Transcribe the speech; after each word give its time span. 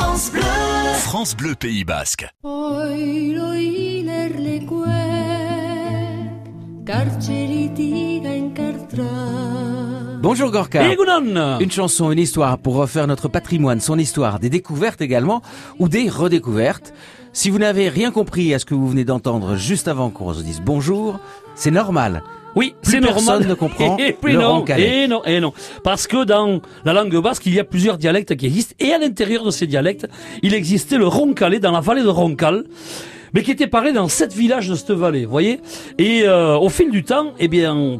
France 0.00 0.30
Bleu. 0.30 0.42
France 0.94 1.36
Bleu 1.36 1.54
Pays 1.56 1.82
Basque. 1.82 2.28
Bonjour 10.22 10.50
Gorka. 10.52 10.84
Une 11.58 11.70
chanson, 11.72 12.12
une 12.12 12.20
histoire 12.20 12.58
pour 12.58 12.76
refaire 12.76 13.08
notre 13.08 13.26
patrimoine, 13.26 13.80
son 13.80 13.98
histoire, 13.98 14.38
des 14.38 14.50
découvertes 14.50 15.00
également 15.00 15.42
ou 15.80 15.88
des 15.88 16.08
redécouvertes. 16.08 16.94
Si 17.32 17.50
vous 17.50 17.58
n'avez 17.58 17.88
rien 17.88 18.12
compris 18.12 18.54
à 18.54 18.60
ce 18.60 18.64
que 18.64 18.74
vous 18.74 18.88
venez 18.88 19.04
d'entendre 19.04 19.56
juste 19.56 19.88
avant 19.88 20.10
qu'on 20.10 20.32
se 20.32 20.42
dise 20.42 20.62
bonjour, 20.64 21.18
c'est 21.56 21.72
normal. 21.72 22.22
Oui, 22.54 22.74
c'est 22.82 23.00
normal. 23.00 23.14
personne 23.14 23.48
ne 23.48 23.54
comprend 23.54 23.96
Et 23.98 24.12
puis 24.12 24.32
le 24.32 24.40
non, 24.40 24.64
et 24.64 25.06
non, 25.06 25.24
et 25.24 25.40
non. 25.40 25.52
Parce 25.84 26.06
que 26.06 26.24
dans 26.24 26.60
la 26.84 26.92
langue 26.92 27.16
basque, 27.20 27.46
il 27.46 27.54
y 27.54 27.60
a 27.60 27.64
plusieurs 27.64 27.98
dialectes 27.98 28.34
qui 28.36 28.46
existent. 28.46 28.74
Et 28.80 28.92
à 28.92 28.98
l'intérieur 28.98 29.44
de 29.44 29.50
ces 29.50 29.66
dialectes, 29.66 30.08
il 30.42 30.54
existait 30.54 30.98
le 30.98 31.06
roncalais 31.06 31.60
dans 31.60 31.72
la 31.72 31.80
vallée 31.80 32.02
de 32.02 32.08
Roncal. 32.08 32.64
Mais 33.34 33.42
qui 33.42 33.50
était 33.50 33.66
parlé 33.66 33.92
dans 33.92 34.08
sept 34.08 34.32
villages 34.32 34.68
de 34.68 34.74
cette 34.74 34.90
vallée, 34.92 35.24
vous 35.24 35.30
voyez 35.30 35.60
Et 35.98 36.22
euh, 36.24 36.56
au 36.56 36.68
fil 36.68 36.90
du 36.90 37.04
temps, 37.04 37.32
eh 37.38 37.48
bien, 37.48 37.96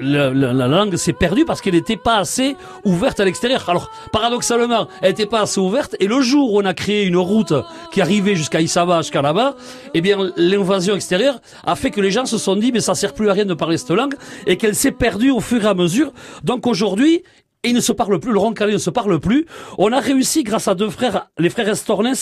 le- 0.00 0.32
la 0.32 0.68
langue 0.68 0.96
s'est 0.96 1.12
perdue 1.12 1.44
parce 1.44 1.60
qu'elle 1.60 1.74
n'était 1.74 1.96
pas 1.96 2.16
assez 2.18 2.56
ouverte 2.84 3.20
à 3.20 3.24
l'extérieur. 3.24 3.64
Alors, 3.68 3.90
paradoxalement, 4.12 4.88
elle 5.02 5.10
n'était 5.10 5.26
pas 5.26 5.40
assez 5.42 5.60
ouverte. 5.60 5.96
Et 6.00 6.06
le 6.06 6.20
jour 6.20 6.52
où 6.52 6.60
on 6.60 6.64
a 6.64 6.74
créé 6.74 7.04
une 7.04 7.16
route 7.16 7.52
qui 7.92 8.00
arrivait 8.00 8.34
jusqu'à 8.34 8.60
Isaba, 8.60 8.98
jusqu'à 9.02 9.22
là-bas, 9.22 9.54
eh 9.94 10.00
bien, 10.00 10.18
l'invasion 10.36 10.94
extérieure 10.94 11.40
a 11.64 11.74
fait 11.76 11.90
que 11.90 12.00
les 12.00 12.10
gens 12.10 12.26
se 12.26 12.38
sont 12.38 12.56
dit, 12.56 12.72
mais 12.72 12.80
ça 12.80 12.94
sert 12.94 13.14
plus 13.14 13.28
à 13.28 13.32
rien 13.32 13.44
de 13.44 13.54
parler 13.54 13.78
cette 13.78 13.90
langue, 13.90 14.14
et 14.46 14.56
qu'elle 14.56 14.74
s'est 14.74 14.92
perdue 14.92 15.30
au 15.30 15.40
fur 15.40 15.64
et 15.64 15.68
à 15.68 15.74
mesure. 15.74 16.12
Donc 16.44 16.66
aujourd'hui, 16.66 17.22
et 17.66 17.70
il 17.70 17.74
ne 17.74 17.80
se 17.80 17.92
parle 17.92 18.20
plus, 18.20 18.32
le 18.32 18.38
roncalais 18.38 18.72
ne 18.72 18.78
se 18.78 18.90
parle 18.90 19.18
plus. 19.18 19.44
On 19.76 19.92
a 19.92 19.98
réussi, 19.98 20.44
grâce 20.44 20.68
à 20.68 20.76
deux 20.76 20.88
frères, 20.88 21.30
les 21.36 21.50
frères 21.50 21.68
Estornes, 21.68 22.14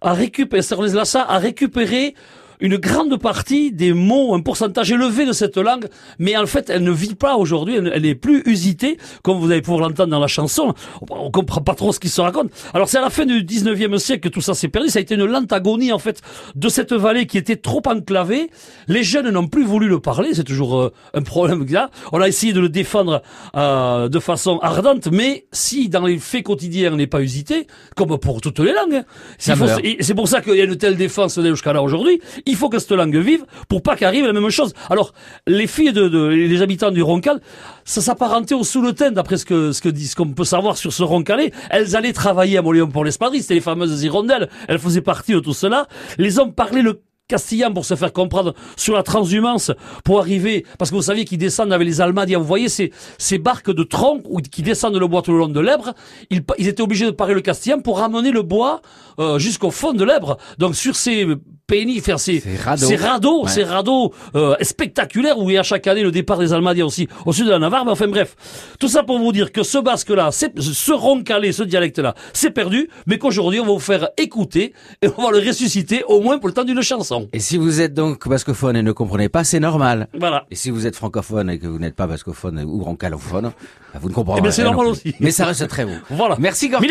à 0.00 0.14
récupérer, 0.14 0.62
Lassa, 0.94 1.22
à 1.28 1.36
récupérer 1.36 2.14
une 2.60 2.76
grande 2.76 3.16
partie 3.18 3.72
des 3.72 3.92
mots, 3.92 4.34
un 4.34 4.40
pourcentage 4.40 4.90
élevé 4.90 5.26
de 5.26 5.32
cette 5.32 5.56
langue, 5.56 5.86
mais 6.18 6.36
en 6.36 6.46
fait, 6.46 6.70
elle 6.70 6.82
ne 6.82 6.90
vit 6.90 7.14
pas 7.14 7.36
aujourd'hui, 7.36 7.76
elle, 7.76 8.02
n'est 8.02 8.14
plus 8.14 8.42
usitée, 8.46 8.98
comme 9.22 9.38
vous 9.38 9.50
allez 9.50 9.62
pouvoir 9.62 9.88
l'entendre 9.88 10.10
dans 10.10 10.20
la 10.20 10.26
chanson. 10.26 10.74
On 11.10 11.30
comprend 11.30 11.60
pas 11.60 11.74
trop 11.74 11.92
ce 11.92 12.00
qui 12.00 12.08
se 12.08 12.20
raconte. 12.20 12.50
Alors, 12.74 12.88
c'est 12.88 12.98
à 12.98 13.02
la 13.02 13.10
fin 13.10 13.26
du 13.26 13.42
19e 13.42 13.98
siècle 13.98 14.28
que 14.28 14.28
tout 14.28 14.40
ça 14.40 14.54
s'est 14.54 14.68
perdu. 14.68 14.88
Ça 14.88 14.98
a 14.98 15.02
été 15.02 15.14
une 15.14 15.24
lente 15.24 15.52
agonie, 15.52 15.92
en 15.92 15.98
fait, 15.98 16.22
de 16.54 16.68
cette 16.68 16.92
vallée 16.92 17.26
qui 17.26 17.38
était 17.38 17.56
trop 17.56 17.82
enclavée. 17.86 18.50
Les 18.88 19.02
jeunes 19.02 19.30
n'ont 19.30 19.48
plus 19.48 19.64
voulu 19.64 19.88
le 19.88 20.00
parler. 20.00 20.30
C'est 20.34 20.44
toujours 20.44 20.78
euh, 20.78 20.92
un 21.14 21.22
problème 21.22 21.66
a. 21.74 21.90
On 22.12 22.20
a 22.20 22.28
essayé 22.28 22.52
de 22.52 22.60
le 22.60 22.68
défendre 22.68 23.22
euh, 23.56 24.08
de 24.08 24.18
façon 24.18 24.58
ardente, 24.58 25.08
mais 25.10 25.46
si 25.52 25.88
dans 25.88 26.04
les 26.04 26.18
faits 26.18 26.44
quotidiens 26.44 26.92
on 26.92 26.96
n'est 26.96 27.06
pas 27.06 27.20
usité, 27.20 27.66
comme 27.94 28.18
pour 28.18 28.40
toutes 28.40 28.60
les 28.60 28.72
langues, 28.72 29.02
hein, 29.02 29.04
c'est 30.00 30.14
pour 30.14 30.28
ça 30.28 30.40
qu'il 30.40 30.54
y 30.54 30.60
a 30.60 30.64
une 30.64 30.76
telle 30.76 30.96
défense 30.96 31.40
jusqu'à 31.40 31.72
là 31.72 31.82
aujourd'hui. 31.82 32.20
Il 32.46 32.54
faut 32.56 32.68
que 32.68 32.78
cette 32.78 32.92
langue 32.92 33.16
vive 33.16 33.44
pour 33.68 33.82
pas 33.82 33.96
qu'arrive 33.96 34.24
la 34.24 34.32
même 34.32 34.50
chose. 34.50 34.72
Alors, 34.88 35.12
les 35.48 35.66
filles 35.66 35.92
de, 35.92 36.28
les 36.28 36.62
habitants 36.62 36.92
du 36.92 37.02
Roncal, 37.02 37.40
ça 37.84 38.00
s'apparentait 38.00 38.54
au 38.54 38.62
sous 38.62 38.80
le 38.80 38.92
teint, 38.92 39.10
d'après 39.10 39.36
ce 39.36 39.44
que 39.44 39.72
ce 39.72 39.82
que 39.82 39.88
dit, 39.88 40.10
qu'on 40.16 40.28
peut 40.28 40.44
savoir 40.44 40.76
sur 40.76 40.92
ce 40.92 41.02
Roncalais. 41.02 41.52
Elles 41.70 41.96
allaient 41.96 42.12
travailler 42.12 42.58
à 42.58 42.62
Moléon 42.62 42.88
pour 42.88 43.04
l'espadrille, 43.04 43.42
c'était 43.42 43.54
les 43.54 43.60
fameuses 43.60 44.02
hirondelles. 44.02 44.48
Elles 44.68 44.78
faisaient 44.78 45.00
partie 45.00 45.32
de 45.32 45.40
tout 45.40 45.54
cela. 45.54 45.88
Les 46.18 46.38
hommes 46.38 46.54
parlaient 46.54 46.82
le 46.82 47.02
castillan 47.30 47.72
pour 47.72 47.84
se 47.84 47.94
faire 47.96 48.12
comprendre 48.12 48.54
sur 48.76 48.94
la 48.94 49.02
transhumance 49.02 49.72
pour 50.04 50.20
arriver 50.20 50.64
parce 50.78 50.90
que 50.90 50.96
vous 50.96 51.02
saviez 51.02 51.24
qu'ils 51.24 51.38
descendent 51.38 51.72
avec 51.72 51.86
les 51.86 52.00
Almadiens 52.00 52.38
vous 52.38 52.44
voyez 52.44 52.68
ces 52.68 52.92
ces 53.18 53.38
barques 53.38 53.70
de 53.72 53.82
tronc 53.82 54.22
qui 54.52 54.62
descendent 54.62 54.96
le 54.96 55.06
bois 55.08 55.22
tout 55.22 55.32
le 55.32 55.38
long 55.38 55.48
de 55.48 55.60
l'Ebre 55.60 55.92
ils, 56.30 56.42
ils 56.58 56.68
étaient 56.68 56.82
obligés 56.82 57.06
de 57.06 57.10
parler 57.10 57.34
le 57.34 57.40
castillan 57.40 57.80
pour 57.80 57.98
ramener 57.98 58.30
le 58.30 58.42
bois 58.42 58.80
euh, 59.18 59.38
jusqu'au 59.40 59.70
fond 59.72 59.92
de 59.92 60.04
l'Ebre 60.04 60.36
donc 60.58 60.76
sur 60.76 60.94
ces 60.94 61.26
pénis 61.66 62.00
faire 62.00 62.20
ces 62.20 62.38
Ces 62.38 62.56
radeaux. 62.56 62.86
ces 62.86 62.96
radeaux, 62.96 63.42
Ouais. 63.42 63.50
ces 63.50 63.64
radeaux 63.64 64.14
euh, 64.36 64.54
spectaculaires 64.62 65.36
où 65.40 65.50
il 65.50 65.54
y 65.54 65.58
a 65.58 65.64
chaque 65.64 65.88
année 65.88 66.04
le 66.04 66.12
départ 66.12 66.38
des 66.38 66.52
Almadiens 66.52 66.86
aussi 66.86 67.08
au 67.24 67.32
sud 67.32 67.46
de 67.46 67.50
la 67.50 67.58
Navarre. 67.58 67.84
Mais 67.84 67.90
enfin 67.90 68.06
bref, 68.06 68.36
tout 68.78 68.86
ça 68.86 69.02
pour 69.02 69.18
vous 69.18 69.32
dire 69.32 69.50
que 69.50 69.64
ce 69.64 69.78
basque-là, 69.78 70.30
c'est- 70.30 70.56
ce 70.60 70.92
roncalais, 70.92 71.50
ce 71.50 71.64
dialecte-là, 71.64 72.14
c'est 72.32 72.52
perdu, 72.52 72.88
mais 73.08 73.18
qu'aujourd'hui 73.18 73.58
on 73.58 73.64
va 73.66 73.72
vous 73.72 73.80
faire 73.80 74.10
écouter 74.16 74.74
et 75.02 75.08
on 75.18 75.22
va 75.24 75.32
le 75.32 75.38
ressusciter 75.44 76.04
au 76.06 76.20
moins 76.20 76.38
pour 76.38 76.46
le 76.46 76.54
temps 76.54 76.62
d'une 76.62 76.82
chanson. 76.82 77.15
Et 77.32 77.40
si 77.40 77.56
vous 77.56 77.80
êtes 77.80 77.94
donc 77.94 78.28
bascophone 78.28 78.76
et 78.76 78.82
ne 78.82 78.92
comprenez 78.92 79.28
pas, 79.28 79.44
c'est 79.44 79.60
normal. 79.60 80.08
Voilà. 80.18 80.46
Et 80.50 80.54
si 80.54 80.70
vous 80.70 80.86
êtes 80.86 80.96
francophone 80.96 81.50
et 81.50 81.58
que 81.58 81.66
vous 81.66 81.78
n'êtes 81.78 81.94
pas 81.96 82.06
bascophone 82.06 82.62
ou 82.64 82.82
roncalophone, 82.82 83.52
bah, 83.92 84.00
vous 84.00 84.08
ne 84.08 84.14
comprenez 84.14 84.38
Eh 84.38 84.42
bien, 84.42 84.50
c'est 84.50 84.64
normal 84.64 84.86
aussi. 84.88 85.14
Mais 85.20 85.30
ça 85.30 85.46
reste 85.46 85.66
très 85.68 85.84
beau. 85.84 85.92
Voilà. 86.10 86.36
Merci 86.38 86.68
Gorka. 86.68 86.86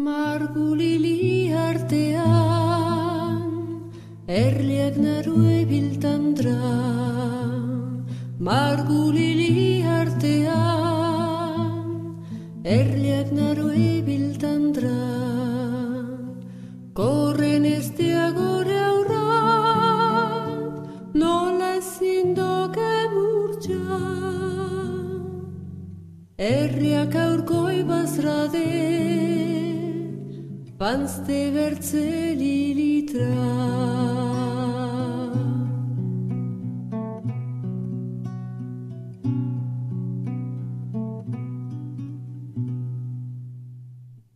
Margulili 0.00 1.52
artean 1.52 3.40
Erliak 4.26 4.96
naru 4.96 5.34
ebiltan 5.54 6.22
dra 6.38 6.70
Margulili 8.48 9.82
artean 9.96 10.54
Erliak 12.76 13.28
naru 13.40 13.68
ebiltan 13.88 14.72
dra 14.78 15.02
Korren 17.00 17.68
ez 17.72 17.90
diagore 18.00 18.78
aurra 18.86 19.28
Nola 21.24 21.70
ezin 21.82 22.32
doke 22.40 22.94
burtsa 23.12 24.00
Erriak 26.54 27.14
aurkoi 27.26 27.78
bazradea 27.92 29.49
panzte 30.80 31.40
bertze 31.54 32.06
lilitra. 32.40 33.36